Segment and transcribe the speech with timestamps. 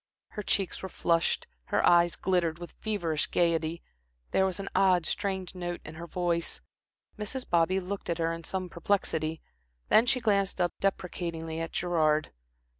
[0.29, 3.83] Her cheeks were flushed, her eyes glittered with feverish gaiety,
[4.31, 6.59] there was an odd, strained note in her voice.
[7.19, 7.47] Mrs.
[7.47, 9.43] Bobby looked at her in some perplexity,
[9.89, 12.31] then she glanced up deprecatingly at Gerard.